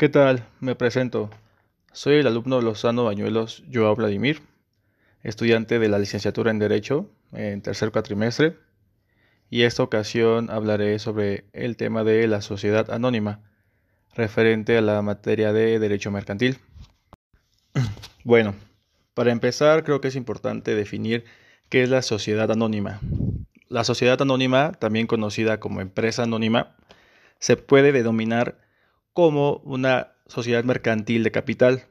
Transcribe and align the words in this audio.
¿Qué 0.00 0.08
tal? 0.08 0.46
Me 0.60 0.74
presento. 0.74 1.28
Soy 1.92 2.14
el 2.14 2.26
alumno 2.26 2.62
Lozano 2.62 3.04
Bañuelos 3.04 3.64
Joao 3.70 3.94
Vladimir, 3.94 4.40
estudiante 5.22 5.78
de 5.78 5.90
la 5.90 5.98
licenciatura 5.98 6.50
en 6.50 6.58
Derecho 6.58 7.10
en 7.34 7.60
tercer 7.60 7.92
cuatrimestre, 7.92 8.56
y 9.50 9.64
esta 9.64 9.82
ocasión 9.82 10.48
hablaré 10.48 10.98
sobre 11.00 11.44
el 11.52 11.76
tema 11.76 12.02
de 12.02 12.26
la 12.28 12.40
sociedad 12.40 12.90
anónima, 12.90 13.42
referente 14.14 14.78
a 14.78 14.80
la 14.80 15.02
materia 15.02 15.52
de 15.52 15.78
Derecho 15.78 16.10
Mercantil. 16.10 16.56
Bueno, 18.24 18.54
para 19.12 19.32
empezar 19.32 19.84
creo 19.84 20.00
que 20.00 20.08
es 20.08 20.16
importante 20.16 20.74
definir 20.74 21.26
qué 21.68 21.82
es 21.82 21.90
la 21.90 22.00
sociedad 22.00 22.50
anónima. 22.50 23.00
La 23.68 23.84
sociedad 23.84 24.22
anónima, 24.22 24.72
también 24.72 25.06
conocida 25.06 25.60
como 25.60 25.82
empresa 25.82 26.22
anónima, 26.22 26.74
se 27.38 27.58
puede 27.58 27.92
denominar 27.92 28.69
como 29.12 29.56
una 29.64 30.12
sociedad 30.26 30.64
mercantil 30.64 31.24
de 31.24 31.30
capital, 31.30 31.84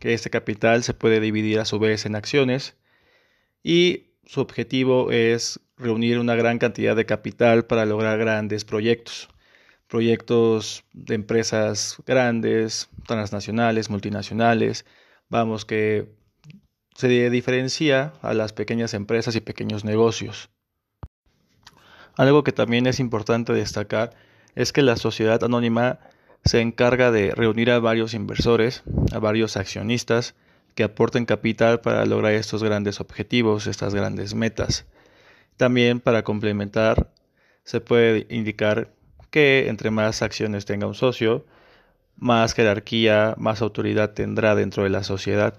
que 0.00 0.14
este 0.14 0.30
capital 0.30 0.82
se 0.82 0.94
puede 0.94 1.20
dividir 1.20 1.60
a 1.60 1.64
su 1.64 1.78
vez 1.78 2.06
en 2.06 2.16
acciones 2.16 2.76
y 3.62 4.10
su 4.24 4.40
objetivo 4.40 5.10
es 5.12 5.60
reunir 5.76 6.18
una 6.18 6.34
gran 6.34 6.58
cantidad 6.58 6.96
de 6.96 7.06
capital 7.06 7.66
para 7.66 7.86
lograr 7.86 8.18
grandes 8.18 8.64
proyectos, 8.64 9.28
proyectos 9.88 10.84
de 10.92 11.14
empresas 11.14 11.96
grandes, 12.06 12.88
transnacionales, 13.06 13.90
multinacionales, 13.90 14.84
vamos 15.28 15.64
que 15.64 16.14
se 16.94 17.30
diferencia 17.30 18.14
a 18.22 18.32
las 18.32 18.52
pequeñas 18.52 18.94
empresas 18.94 19.36
y 19.36 19.40
pequeños 19.40 19.84
negocios. 19.84 20.50
Algo 22.16 22.42
que 22.42 22.52
también 22.52 22.86
es 22.86 22.98
importante 22.98 23.52
destacar 23.52 24.14
es 24.54 24.72
que 24.72 24.80
la 24.80 24.96
sociedad 24.96 25.44
anónima 25.44 26.00
se 26.46 26.60
encarga 26.60 27.10
de 27.10 27.32
reunir 27.32 27.70
a 27.70 27.80
varios 27.80 28.14
inversores, 28.14 28.84
a 29.12 29.18
varios 29.18 29.56
accionistas 29.56 30.34
que 30.76 30.84
aporten 30.84 31.26
capital 31.26 31.80
para 31.80 32.06
lograr 32.06 32.32
estos 32.32 32.62
grandes 32.62 33.00
objetivos, 33.00 33.66
estas 33.66 33.94
grandes 33.94 34.34
metas. 34.34 34.86
También 35.56 36.00
para 36.00 36.22
complementar, 36.22 37.10
se 37.64 37.80
puede 37.80 38.26
indicar 38.30 38.92
que 39.30 39.68
entre 39.68 39.90
más 39.90 40.22
acciones 40.22 40.66
tenga 40.66 40.86
un 40.86 40.94
socio, 40.94 41.44
más 42.16 42.54
jerarquía, 42.54 43.34
más 43.38 43.60
autoridad 43.60 44.12
tendrá 44.12 44.54
dentro 44.54 44.84
de 44.84 44.90
la 44.90 45.02
sociedad. 45.02 45.54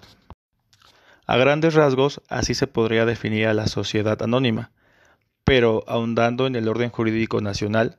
A 1.26 1.36
grandes 1.36 1.74
rasgos, 1.74 2.22
así 2.28 2.54
se 2.54 2.66
podría 2.66 3.04
definir 3.04 3.46
a 3.46 3.54
la 3.54 3.66
sociedad 3.66 4.22
anónima, 4.22 4.70
pero 5.44 5.84
ahondando 5.86 6.46
en 6.46 6.56
el 6.56 6.66
orden 6.66 6.88
jurídico 6.88 7.42
nacional, 7.42 7.98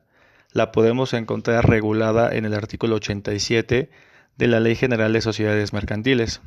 la 0.52 0.72
podemos 0.72 1.14
encontrar 1.14 1.68
regulada 1.68 2.34
en 2.34 2.44
el 2.44 2.54
artículo 2.54 2.96
87 2.96 3.90
de 4.36 4.46
la 4.46 4.60
Ley 4.60 4.74
General 4.74 5.12
de 5.12 5.20
Sociedades 5.20 5.72
Mercantiles, 5.72 6.40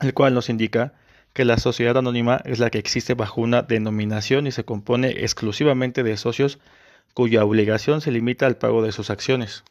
el 0.00 0.14
cual 0.14 0.34
nos 0.34 0.48
indica 0.48 0.94
que 1.32 1.44
la 1.44 1.58
sociedad 1.58 1.96
anónima 1.96 2.40
es 2.44 2.58
la 2.58 2.70
que 2.70 2.78
existe 2.78 3.14
bajo 3.14 3.40
una 3.40 3.62
denominación 3.62 4.46
y 4.46 4.52
se 4.52 4.64
compone 4.64 5.10
exclusivamente 5.10 6.02
de 6.02 6.16
socios 6.16 6.58
cuya 7.12 7.44
obligación 7.44 8.00
se 8.00 8.10
limita 8.10 8.46
al 8.46 8.56
pago 8.56 8.82
de 8.82 8.92
sus 8.92 9.10
acciones. 9.10 9.64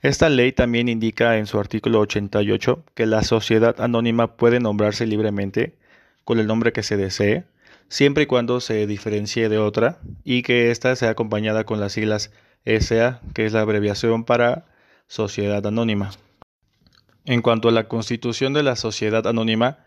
Esta 0.00 0.28
ley 0.28 0.52
también 0.52 0.88
indica 0.88 1.38
en 1.38 1.46
su 1.46 1.58
artículo 1.58 2.00
88 2.00 2.84
que 2.94 3.06
la 3.06 3.22
sociedad 3.22 3.80
anónima 3.80 4.36
puede 4.36 4.60
nombrarse 4.60 5.06
libremente 5.06 5.76
con 6.24 6.38
el 6.38 6.46
nombre 6.46 6.72
que 6.72 6.82
se 6.82 6.96
desee, 6.96 7.44
siempre 7.88 8.24
y 8.24 8.26
cuando 8.26 8.60
se 8.60 8.86
diferencie 8.86 9.48
de 9.48 9.58
otra 9.58 9.98
y 10.24 10.42
que 10.42 10.70
ésta 10.70 10.94
sea 10.96 11.10
acompañada 11.10 11.64
con 11.64 11.80
las 11.80 11.92
siglas 11.92 12.30
SA, 12.64 13.20
que 13.34 13.46
es 13.46 13.52
la 13.52 13.60
abreviación 13.60 14.24
para 14.24 14.66
Sociedad 15.06 15.66
Anónima. 15.66 16.10
En 17.24 17.42
cuanto 17.42 17.68
a 17.68 17.72
la 17.72 17.88
constitución 17.88 18.54
de 18.54 18.62
la 18.62 18.74
sociedad 18.74 19.26
anónima, 19.26 19.84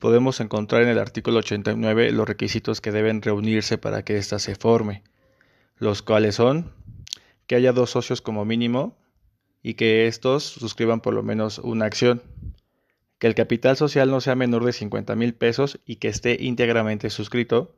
podemos 0.00 0.40
encontrar 0.40 0.82
en 0.82 0.88
el 0.88 0.98
artículo 0.98 1.38
89 1.38 2.10
los 2.10 2.26
requisitos 2.26 2.80
que 2.80 2.90
deben 2.90 3.22
reunirse 3.22 3.78
para 3.78 4.02
que 4.02 4.16
ésta 4.16 4.40
se 4.40 4.56
forme, 4.56 5.04
los 5.76 6.02
cuales 6.02 6.34
son 6.34 6.72
que 7.46 7.54
haya 7.54 7.72
dos 7.72 7.90
socios 7.90 8.22
como 8.22 8.44
mínimo 8.44 8.96
y 9.62 9.74
que 9.74 10.06
estos 10.06 10.44
suscriban 10.44 11.00
por 11.00 11.14
lo 11.14 11.22
menos 11.22 11.58
una 11.58 11.84
acción 11.84 12.22
que 13.20 13.26
el 13.26 13.34
capital 13.34 13.76
social 13.76 14.10
no 14.10 14.22
sea 14.22 14.34
menor 14.34 14.64
de 14.64 14.72
50 14.72 15.14
mil 15.14 15.34
pesos 15.34 15.78
y 15.84 15.96
que 15.96 16.08
esté 16.08 16.38
íntegramente 16.40 17.10
suscrito, 17.10 17.76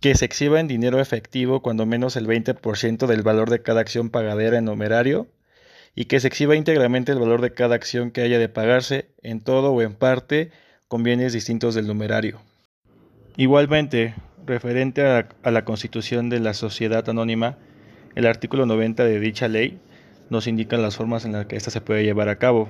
que 0.00 0.14
se 0.14 0.24
exhiba 0.24 0.60
en 0.60 0.68
dinero 0.68 1.00
efectivo 1.00 1.62
cuando 1.62 1.84
menos 1.84 2.14
el 2.14 2.28
20% 2.28 3.06
del 3.08 3.22
valor 3.22 3.50
de 3.50 3.60
cada 3.60 3.80
acción 3.80 4.10
pagadera 4.10 4.56
en 4.56 4.66
numerario 4.66 5.26
y 5.96 6.04
que 6.04 6.20
se 6.20 6.28
exhiba 6.28 6.54
íntegramente 6.54 7.10
el 7.10 7.18
valor 7.18 7.40
de 7.42 7.52
cada 7.52 7.74
acción 7.74 8.12
que 8.12 8.22
haya 8.22 8.38
de 8.38 8.48
pagarse 8.48 9.10
en 9.20 9.40
todo 9.40 9.72
o 9.72 9.82
en 9.82 9.94
parte 9.94 10.52
con 10.86 11.02
bienes 11.02 11.32
distintos 11.32 11.74
del 11.74 11.88
numerario. 11.88 12.40
Igualmente, 13.36 14.14
referente 14.46 15.04
a, 15.04 15.28
a 15.42 15.50
la 15.50 15.64
constitución 15.64 16.30
de 16.30 16.38
la 16.38 16.54
sociedad 16.54 17.08
anónima, 17.10 17.58
el 18.14 18.28
artículo 18.28 18.64
90 18.64 19.04
de 19.04 19.18
dicha 19.18 19.48
ley 19.48 19.80
nos 20.30 20.46
indica 20.46 20.76
las 20.76 20.94
formas 20.94 21.24
en 21.24 21.32
las 21.32 21.46
que 21.46 21.56
ésta 21.56 21.72
se 21.72 21.80
puede 21.80 22.04
llevar 22.04 22.28
a 22.28 22.38
cabo 22.38 22.68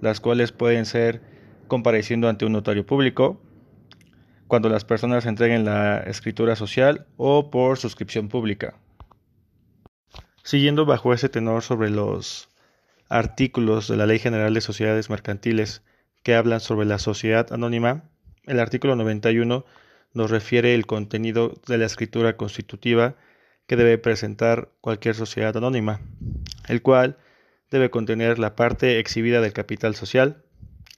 las 0.00 0.20
cuales 0.20 0.52
pueden 0.52 0.86
ser 0.86 1.22
compareciendo 1.68 2.28
ante 2.28 2.44
un 2.44 2.52
notario 2.52 2.86
público, 2.86 3.40
cuando 4.46 4.68
las 4.70 4.84
personas 4.84 5.26
entreguen 5.26 5.64
la 5.64 5.98
escritura 6.00 6.56
social 6.56 7.06
o 7.16 7.50
por 7.50 7.76
suscripción 7.76 8.28
pública. 8.28 8.78
Siguiendo 10.42 10.86
bajo 10.86 11.12
ese 11.12 11.28
tenor 11.28 11.62
sobre 11.62 11.90
los 11.90 12.48
artículos 13.10 13.88
de 13.88 13.96
la 13.96 14.06
Ley 14.06 14.18
General 14.18 14.52
de 14.54 14.62
Sociedades 14.62 15.10
Mercantiles 15.10 15.82
que 16.22 16.34
hablan 16.34 16.60
sobre 16.60 16.86
la 16.86 16.98
sociedad 16.98 17.52
anónima, 17.52 18.04
el 18.46 18.60
artículo 18.60 18.96
91 18.96 19.66
nos 20.14 20.30
refiere 20.30 20.74
el 20.74 20.86
contenido 20.86 21.60
de 21.66 21.76
la 21.76 21.84
escritura 21.84 22.36
constitutiva 22.38 23.16
que 23.66 23.76
debe 23.76 23.98
presentar 23.98 24.70
cualquier 24.80 25.14
sociedad 25.14 25.54
anónima, 25.54 26.00
el 26.68 26.80
cual 26.80 27.18
debe 27.70 27.90
contener 27.90 28.38
la 28.38 28.56
parte 28.56 28.98
exhibida 28.98 29.40
del 29.40 29.52
capital 29.52 29.94
social, 29.94 30.44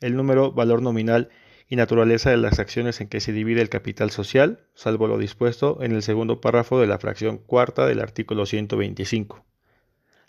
el 0.01 0.17
número, 0.17 0.53
valor 0.53 0.83
nominal 0.83 1.31
y 1.69 1.77
naturaleza 1.77 2.31
de 2.31 2.37
las 2.37 2.59
acciones 2.59 3.01
en 3.01 3.09
que 3.09 3.21
se 3.21 3.33
divide 3.33 3.63
el 3.63 3.69
capital 3.69 4.11
social, 4.11 4.67
salvo 4.75 5.07
lo 5.07 5.19
dispuesto 5.19 5.83
en 5.83 5.93
el 5.93 6.03
segundo 6.03 6.41
párrafo 6.41 6.81
de 6.81 6.87
la 6.87 6.99
fracción 6.99 7.39
cuarta 7.39 7.87
del 7.87 8.01
artículo 8.01 8.47
125. 8.47 9.45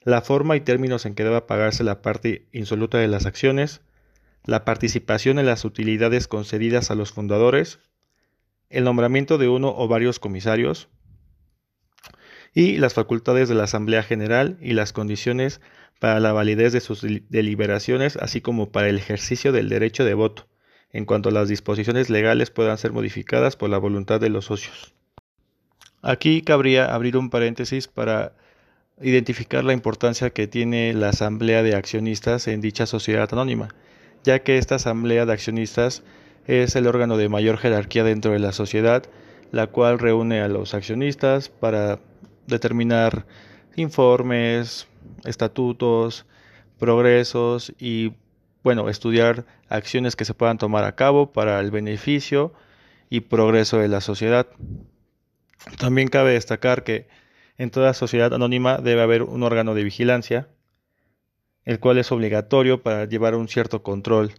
La 0.04 0.22
forma 0.22 0.56
y 0.56 0.62
términos 0.62 1.06
en 1.06 1.16
que 1.16 1.24
deba 1.24 1.48
pagarse 1.48 1.84
la 1.84 2.02
parte 2.02 2.48
insoluta 2.52 2.98
de 2.98 3.08
las 3.08 3.26
acciones, 3.26 3.82
la 4.46 4.66
participación 4.66 5.40
en 5.40 5.46
las 5.46 5.66
utilidades 5.66 6.28
concedidas 6.28 6.92
a 6.92 6.96
los 6.96 7.12
fundadores, 7.12 7.80
el 8.70 8.84
nombramiento 8.84 9.38
de 9.38 9.48
uno 9.48 9.74
o 9.76 9.88
varios 9.88 10.20
comisarios, 10.20 10.90
y 12.54 12.78
las 12.78 12.94
facultades 12.94 13.50
de 13.50 13.56
la 13.56 13.64
Asamblea 13.64 14.04
General 14.04 14.58
y 14.62 14.74
las 14.74 14.94
condiciones 14.94 15.62
para 16.00 16.20
la 16.20 16.34
validez 16.34 16.74
de 16.74 16.82
sus 16.82 17.06
deliberaciones, 17.30 18.18
así 18.18 18.42
como 18.42 18.72
para 18.72 18.90
el 18.90 18.98
ejercicio 18.98 19.52
del 19.52 19.70
derecho 19.70 20.04
de 20.04 20.14
voto, 20.14 20.48
en 20.92 21.06
cuanto 21.06 21.32
las 21.32 21.48
disposiciones 21.48 22.10
legales 22.10 22.50
puedan 22.50 22.78
ser 22.78 22.92
modificadas 22.92 23.56
por 23.56 23.70
la 23.70 23.78
voluntad 23.78 24.20
de 24.20 24.30
los 24.30 24.46
socios. 24.46 24.94
Aquí 26.02 26.42
cabría 26.42 26.94
abrir 26.94 27.16
un 27.16 27.30
paréntesis 27.30 27.88
para 27.88 28.34
identificar 29.00 29.64
la 29.64 29.74
importancia 29.74 30.32
que 30.32 30.48
tiene 30.48 30.94
la 30.94 31.10
asamblea 31.10 31.64
de 31.64 31.76
accionistas 31.76 32.48
en 32.48 32.62
dicha 32.62 32.86
sociedad 32.86 33.30
anónima, 33.32 33.70
ya 34.24 34.40
que 34.40 34.58
esta 34.58 34.76
asamblea 34.76 35.26
de 35.26 35.34
accionistas 35.34 36.04
es 36.48 36.76
el 36.76 36.88
órgano 36.88 37.18
de 37.18 37.30
mayor 37.30 37.58
jerarquía 37.58 38.04
dentro 38.04 38.32
de 38.32 38.40
la 38.40 38.52
sociedad, 38.52 39.04
la 39.52 39.68
cual 39.68 40.00
reúne 40.00 40.42
a 40.42 40.48
los 40.48 40.74
accionistas 40.74 41.50
para 41.50 42.00
determinar 42.48 43.26
informes, 43.76 44.88
estatutos, 45.26 46.26
progresos 46.78 47.74
y, 47.80 48.14
bueno, 48.64 48.90
estudiar 48.90 49.46
acciones 49.70 50.16
que 50.16 50.26
se 50.26 50.34
puedan 50.34 50.58
tomar 50.58 50.84
a 50.84 50.96
cabo 50.96 51.32
para 51.32 51.60
el 51.60 51.72
beneficio 51.72 52.54
y 53.10 53.22
progreso 53.22 53.78
de 53.78 53.88
la 53.88 54.02
sociedad. 54.02 54.48
También 55.78 56.08
cabe 56.08 56.34
destacar 56.34 56.84
que 56.84 57.08
en 57.58 57.70
toda 57.70 57.94
sociedad 57.94 58.34
anónima 58.34 58.78
debe 58.78 59.02
haber 59.02 59.24
un 59.24 59.44
órgano 59.44 59.76
de 59.76 59.84
vigilancia, 59.84 60.48
el 61.66 61.80
cual 61.80 62.00
es 62.00 62.12
obligatorio 62.12 62.82
para 62.82 63.06
llevar 63.06 63.36
un 63.36 63.48
cierto 63.48 63.84
control 63.84 64.34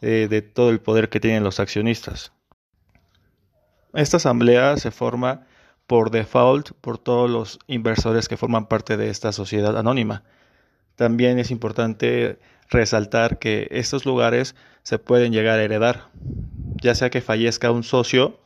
eh, 0.00 0.26
de 0.28 0.42
todo 0.42 0.70
el 0.70 0.80
poder 0.80 1.08
que 1.08 1.20
tienen 1.20 1.44
los 1.44 1.60
accionistas. 1.60 2.32
Esta 3.92 4.16
asamblea 4.16 4.76
se 4.76 4.90
forma 4.90 5.46
por 5.86 6.10
default 6.10 6.72
por 6.80 6.98
todos 6.98 7.30
los 7.30 7.58
inversores 7.66 8.28
que 8.28 8.36
forman 8.36 8.66
parte 8.66 8.96
de 8.96 9.10
esta 9.10 9.32
sociedad 9.32 9.76
anónima. 9.76 10.22
También 10.96 11.38
es 11.38 11.50
importante 11.50 12.38
resaltar 12.70 13.38
que 13.38 13.68
estos 13.70 14.06
lugares 14.06 14.54
se 14.82 14.98
pueden 14.98 15.32
llegar 15.32 15.58
a 15.58 15.62
heredar, 15.62 16.08
ya 16.82 16.94
sea 16.94 17.10
que 17.10 17.20
fallezca 17.20 17.70
un 17.70 17.82
socio 17.82 18.38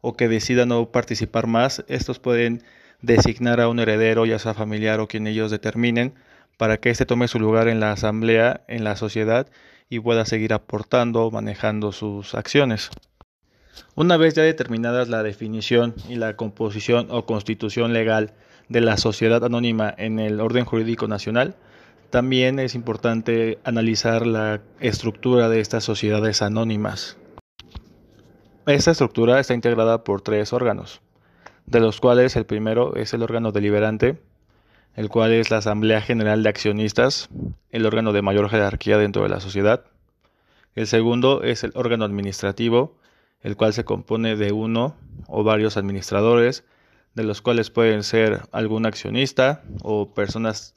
o 0.00 0.16
que 0.16 0.28
decida 0.28 0.66
no 0.66 0.90
participar 0.90 1.46
más, 1.46 1.84
estos 1.88 2.18
pueden 2.18 2.62
designar 3.02 3.60
a 3.60 3.68
un 3.68 3.78
heredero, 3.78 4.26
ya 4.26 4.38
sea 4.38 4.54
familiar 4.54 5.00
o 5.00 5.08
quien 5.08 5.26
ellos 5.26 5.50
determinen, 5.50 6.14
para 6.56 6.78
que 6.78 6.90
éste 6.90 7.06
tome 7.06 7.28
su 7.28 7.38
lugar 7.38 7.68
en 7.68 7.80
la 7.80 7.92
asamblea, 7.92 8.62
en 8.68 8.84
la 8.84 8.96
sociedad 8.96 9.48
y 9.88 10.00
pueda 10.00 10.24
seguir 10.24 10.52
aportando, 10.52 11.30
manejando 11.30 11.92
sus 11.92 12.34
acciones. 12.34 12.90
Una 13.94 14.16
vez 14.16 14.34
ya 14.34 14.42
determinadas 14.42 15.08
la 15.08 15.22
definición 15.22 15.94
y 16.08 16.16
la 16.16 16.36
composición 16.36 17.08
o 17.10 17.26
constitución 17.26 17.92
legal 17.92 18.34
de 18.68 18.80
la 18.80 18.96
sociedad 18.96 19.44
anónima 19.44 19.94
en 19.96 20.18
el 20.18 20.40
orden 20.40 20.64
jurídico 20.64 21.08
nacional, 21.08 21.56
también 22.10 22.58
es 22.58 22.74
importante 22.74 23.58
analizar 23.64 24.26
la 24.26 24.60
estructura 24.80 25.48
de 25.48 25.60
estas 25.60 25.84
sociedades 25.84 26.42
anónimas. 26.42 27.16
Esta 28.66 28.90
estructura 28.90 29.38
está 29.38 29.54
integrada 29.54 30.02
por 30.02 30.22
tres 30.22 30.52
órganos, 30.52 31.00
de 31.66 31.80
los 31.80 32.00
cuales 32.00 32.36
el 32.36 32.46
primero 32.46 32.96
es 32.96 33.14
el 33.14 33.22
órgano 33.22 33.52
deliberante, 33.52 34.20
el 34.94 35.08
cual 35.08 35.32
es 35.32 35.50
la 35.50 35.58
Asamblea 35.58 36.00
General 36.00 36.42
de 36.42 36.48
Accionistas, 36.48 37.28
el 37.70 37.86
órgano 37.86 38.12
de 38.12 38.22
mayor 38.22 38.48
jerarquía 38.48 38.98
dentro 38.98 39.22
de 39.22 39.28
la 39.28 39.40
sociedad. 39.40 39.84
El 40.74 40.86
segundo 40.86 41.42
es 41.42 41.64
el 41.64 41.72
órgano 41.74 42.04
administrativo, 42.04 42.96
el 43.42 43.56
cual 43.56 43.72
se 43.72 43.84
compone 43.84 44.36
de 44.36 44.52
uno 44.52 44.96
o 45.28 45.44
varios 45.44 45.76
administradores, 45.76 46.64
de 47.14 47.24
los 47.24 47.42
cuales 47.42 47.70
pueden 47.70 48.02
ser 48.02 48.42
algún 48.52 48.86
accionista 48.86 49.62
o 49.82 50.12
personas 50.14 50.74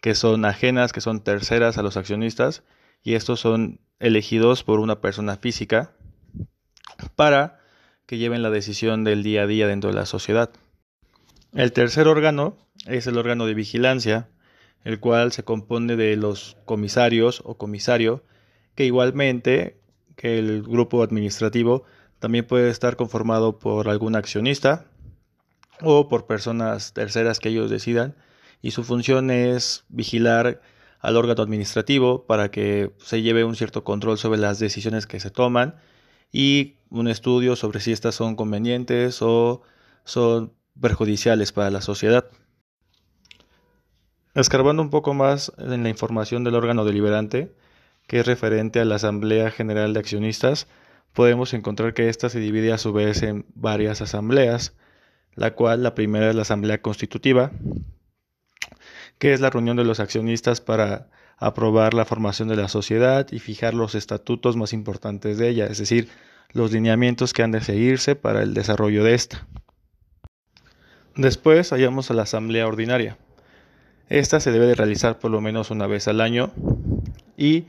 que 0.00 0.14
son 0.14 0.44
ajenas, 0.44 0.92
que 0.92 1.00
son 1.00 1.20
terceras 1.20 1.78
a 1.78 1.82
los 1.82 1.96
accionistas, 1.96 2.62
y 3.02 3.14
estos 3.14 3.40
son 3.40 3.80
elegidos 3.98 4.62
por 4.64 4.80
una 4.80 5.00
persona 5.00 5.36
física 5.36 5.92
para 7.16 7.60
que 8.06 8.18
lleven 8.18 8.42
la 8.42 8.50
decisión 8.50 9.04
del 9.04 9.22
día 9.22 9.42
a 9.42 9.46
día 9.46 9.66
dentro 9.66 9.90
de 9.90 9.96
la 9.96 10.06
sociedad. 10.06 10.50
El 11.52 11.72
tercer 11.72 12.08
órgano 12.08 12.56
es 12.86 13.06
el 13.06 13.18
órgano 13.18 13.46
de 13.46 13.54
vigilancia, 13.54 14.28
el 14.84 15.00
cual 15.00 15.32
se 15.32 15.44
compone 15.44 15.96
de 15.96 16.16
los 16.16 16.56
comisarios 16.64 17.42
o 17.44 17.56
comisario, 17.56 18.24
que 18.74 18.84
igualmente 18.84 19.80
que 20.16 20.38
el 20.38 20.62
grupo 20.62 21.02
administrativo 21.02 21.84
también 22.20 22.46
puede 22.46 22.70
estar 22.70 22.96
conformado 22.96 23.58
por 23.58 23.88
algún 23.88 24.14
accionista 24.14 24.86
o 25.82 26.08
por 26.08 26.26
personas 26.26 26.92
terceras 26.92 27.40
que 27.40 27.48
ellos 27.48 27.70
decidan 27.70 28.14
y 28.62 28.70
su 28.70 28.84
función 28.84 29.30
es 29.30 29.84
vigilar 29.88 30.60
al 31.00 31.16
órgano 31.16 31.42
administrativo 31.42 32.26
para 32.26 32.50
que 32.50 32.92
se 32.98 33.22
lleve 33.22 33.44
un 33.44 33.56
cierto 33.56 33.84
control 33.84 34.18
sobre 34.18 34.38
las 34.38 34.58
decisiones 34.58 35.06
que 35.06 35.18
se 35.18 35.30
toman 35.30 35.76
y 36.30 36.76
un 36.90 37.08
estudio 37.08 37.56
sobre 37.56 37.80
si 37.80 37.90
estas 37.90 38.14
son 38.14 38.36
convenientes 38.36 39.22
o 39.22 39.62
son 40.04 40.52
perjudiciales 40.78 41.52
para 41.52 41.70
la 41.70 41.80
sociedad. 41.80 42.26
Escarbando 44.34 44.82
un 44.82 44.90
poco 44.90 45.14
más 45.14 45.52
en 45.58 45.82
la 45.82 45.88
información 45.88 46.44
del 46.44 46.54
órgano 46.54 46.84
deliberante, 46.84 47.54
que 48.06 48.20
es 48.20 48.26
referente 48.26 48.80
a 48.80 48.84
la 48.84 48.96
Asamblea 48.96 49.50
General 49.50 49.92
de 49.92 50.00
Accionistas, 50.00 50.68
podemos 51.12 51.54
encontrar 51.54 51.94
que 51.94 52.08
ésta 52.08 52.28
se 52.28 52.40
divide 52.40 52.72
a 52.72 52.78
su 52.78 52.92
vez 52.92 53.22
en 53.22 53.46
varias 53.54 54.00
asambleas, 54.00 54.74
la 55.34 55.54
cual 55.54 55.82
la 55.82 55.94
primera 55.94 56.30
es 56.30 56.34
la 56.34 56.42
Asamblea 56.42 56.82
Constitutiva, 56.82 57.50
que 59.18 59.32
es 59.32 59.40
la 59.40 59.50
reunión 59.50 59.76
de 59.76 59.84
los 59.84 60.00
accionistas 60.00 60.60
para 60.60 61.08
aprobar 61.36 61.94
la 61.94 62.04
formación 62.04 62.48
de 62.48 62.56
la 62.56 62.68
sociedad 62.68 63.26
y 63.32 63.38
fijar 63.38 63.74
los 63.74 63.94
estatutos 63.94 64.56
más 64.56 64.72
importantes 64.72 65.38
de 65.38 65.48
ella, 65.48 65.66
es 65.66 65.78
decir, 65.78 66.08
los 66.52 66.72
lineamientos 66.72 67.32
que 67.32 67.42
han 67.42 67.52
de 67.52 67.60
seguirse 67.60 68.16
para 68.16 68.42
el 68.42 68.54
desarrollo 68.54 69.04
de 69.04 69.14
esta. 69.14 69.46
Después 71.16 71.70
hallamos 71.70 72.10
a 72.10 72.14
la 72.14 72.22
asamblea 72.22 72.66
ordinaria. 72.66 73.16
Esta 74.08 74.40
se 74.40 74.50
debe 74.50 74.66
de 74.66 74.74
realizar 74.74 75.18
por 75.18 75.30
lo 75.30 75.40
menos 75.40 75.70
una 75.70 75.86
vez 75.86 76.08
al 76.08 76.20
año 76.20 76.52
y 77.36 77.66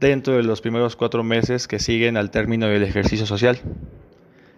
dentro 0.00 0.34
de 0.36 0.42
los 0.42 0.62
primeros 0.62 0.96
cuatro 0.96 1.22
meses 1.22 1.68
que 1.68 1.78
siguen 1.78 2.16
al 2.16 2.30
término 2.30 2.66
del 2.66 2.82
ejercicio 2.82 3.26
social. 3.26 3.60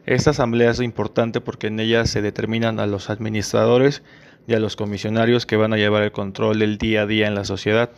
Esta 0.06 0.30
asamblea 0.30 0.70
es 0.70 0.80
importante 0.80 1.40
porque 1.40 1.66
en 1.66 1.80
ella 1.80 2.06
se 2.06 2.22
determinan 2.22 2.80
a 2.80 2.86
los 2.86 3.10
administradores 3.10 4.02
y 4.46 4.54
a 4.54 4.60
los 4.60 4.76
comisionarios 4.76 5.44
que 5.44 5.56
van 5.56 5.72
a 5.72 5.76
llevar 5.76 6.02
el 6.02 6.12
control 6.12 6.60
del 6.60 6.78
día 6.78 7.02
a 7.02 7.06
día 7.06 7.26
en 7.26 7.34
la 7.34 7.44
sociedad. 7.44 7.90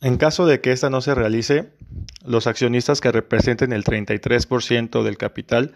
En 0.00 0.16
caso 0.16 0.46
de 0.46 0.60
que 0.60 0.72
esta 0.72 0.90
no 0.90 1.00
se 1.00 1.14
realice, 1.14 1.72
los 2.24 2.46
accionistas 2.46 3.00
que 3.00 3.12
representen 3.12 3.72
el 3.72 3.84
33% 3.84 5.02
del 5.02 5.16
capital 5.16 5.74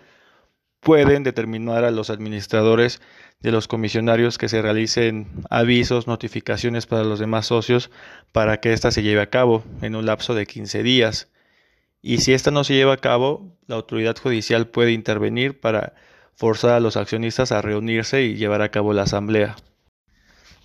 pueden 0.87 1.25
determinar 1.25 1.85
a 1.85 1.91
los 1.91 2.11
administradores 2.11 3.01
de 3.41 3.51
los 3.51 3.67
comisionarios 3.67 4.39
que 4.39 4.49
se 4.49 4.63
realicen 4.63 5.27
avisos, 5.51 6.07
notificaciones 6.07 6.87
para 6.87 7.03
los 7.03 7.19
demás 7.19 7.47
socios 7.47 7.91
para 8.31 8.61
que 8.61 8.73
ésta 8.73 8.93
se 8.93 9.03
lleve 9.03 9.21
a 9.21 9.29
cabo 9.29 9.65
en 9.83 9.97
un 9.97 10.07
lapso 10.07 10.33
de 10.37 10.47
15 10.47 10.85
días. 10.85 11.29
Y 12.03 12.19
si 12.19 12.35
ésta 12.35 12.53
no 12.53 12.63
se 12.63 12.75
lleva 12.75 12.93
a 12.93 12.99
cabo, 12.99 13.59
la 13.67 13.75
autoridad 13.75 14.17
judicial 14.17 14.69
puede 14.69 14.93
intervenir 14.93 15.59
para 15.59 15.95
forzar 16.37 16.75
a 16.75 16.81
los 16.81 16.97
accionistas 16.97 17.51
a 17.51 17.63
reunirse 17.63 18.23
y 18.23 18.37
llevar 18.37 18.63
a 18.63 18.71
cabo 18.71 18.93
la 18.93 19.03
asamblea. 19.03 19.57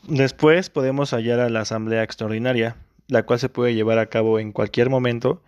Después 0.03 0.69
podemos 0.69 1.13
hallar 1.13 1.39
a 1.39 1.49
la 1.49 1.61
asamblea 1.61 2.03
extraordinaria, 2.03 2.75
la 3.07 3.23
cual 3.23 3.39
se 3.39 3.49
puede 3.49 3.73
llevar 3.73 3.97
a 3.97 4.05
cabo 4.05 4.37
en 4.37 4.51
cualquier 4.51 4.91
momento 4.91 5.41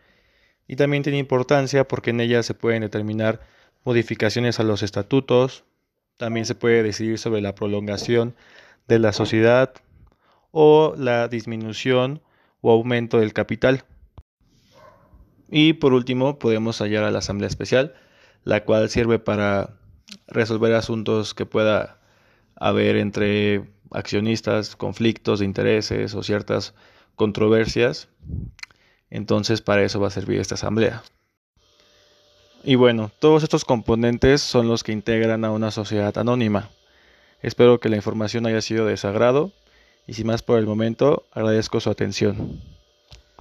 y 0.67 0.77
también 0.77 1.03
tiene 1.03 1.19
importancia 1.19 1.87
porque 1.87 2.09
en 2.09 2.21
ella 2.21 2.41
se 2.41 2.55
pueden 2.55 2.81
determinar 2.81 3.53
modificaciones 3.83 4.59
a 4.59 4.63
los 4.63 4.83
estatutos, 4.83 5.65
también 6.17 6.45
se 6.45 6.55
puede 6.55 6.83
decidir 6.83 7.17
sobre 7.17 7.41
la 7.41 7.55
prolongación 7.55 8.35
de 8.87 8.99
la 8.99 9.13
sociedad 9.13 9.73
o 10.51 10.93
la 10.97 11.27
disminución 11.27 12.21
o 12.61 12.71
aumento 12.71 13.19
del 13.19 13.33
capital. 13.33 13.83
Y 15.49 15.73
por 15.73 15.93
último 15.93 16.39
podemos 16.39 16.79
hallar 16.79 17.03
a 17.03 17.11
la 17.11 17.19
Asamblea 17.19 17.47
Especial, 17.47 17.93
la 18.43 18.63
cual 18.63 18.89
sirve 18.89 19.19
para 19.19 19.71
resolver 20.27 20.73
asuntos 20.73 21.33
que 21.33 21.45
pueda 21.45 21.99
haber 22.55 22.97
entre 22.97 23.69
accionistas, 23.91 24.75
conflictos 24.75 25.39
de 25.39 25.45
intereses 25.45 26.15
o 26.15 26.23
ciertas 26.23 26.73
controversias. 27.15 28.09
Entonces 29.09 29.61
para 29.61 29.83
eso 29.83 29.99
va 29.99 30.07
a 30.07 30.11
servir 30.11 30.39
esta 30.39 30.55
asamblea. 30.55 31.03
Y 32.63 32.75
bueno, 32.75 33.11
todos 33.19 33.43
estos 33.43 33.65
componentes 33.65 34.41
son 34.41 34.69
los 34.69 34.83
que 34.83 34.93
integran 34.93 35.43
a 35.43 35.51
una 35.51 35.69
sociedad 35.69 36.17
anónima. 36.17 36.69
Espero 37.41 37.79
que 37.81 37.89
la 37.89 37.97
información 37.97 38.45
haya 38.45 38.61
sido 38.61 38.85
de 38.85 38.95
sagrado 38.95 39.51
y 40.07 40.13
sin 40.13 40.27
más 40.27 40.43
por 40.43 40.59
el 40.59 40.65
momento 40.65 41.25
agradezco 41.33 41.81
su 41.81 41.89
atención. 41.89 42.61